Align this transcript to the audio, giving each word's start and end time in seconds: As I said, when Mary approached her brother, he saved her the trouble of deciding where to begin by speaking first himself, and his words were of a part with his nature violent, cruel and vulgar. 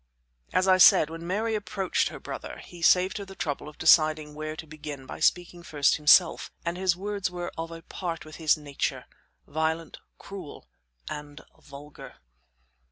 As 0.51 0.67
I 0.67 0.79
said, 0.79 1.11
when 1.11 1.27
Mary 1.27 1.53
approached 1.53 2.09
her 2.09 2.19
brother, 2.19 2.57
he 2.57 2.81
saved 2.81 3.19
her 3.19 3.25
the 3.25 3.35
trouble 3.35 3.69
of 3.69 3.77
deciding 3.77 4.33
where 4.33 4.55
to 4.55 4.65
begin 4.65 5.05
by 5.05 5.19
speaking 5.19 5.61
first 5.61 5.97
himself, 5.97 6.49
and 6.65 6.75
his 6.75 6.95
words 6.95 7.29
were 7.29 7.51
of 7.55 7.69
a 7.69 7.83
part 7.83 8.25
with 8.25 8.37
his 8.37 8.57
nature 8.57 9.05
violent, 9.45 9.99
cruel 10.17 10.67
and 11.07 11.41
vulgar. 11.61 12.15